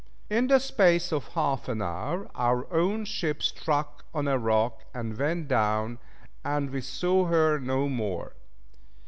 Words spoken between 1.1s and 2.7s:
of half an hour our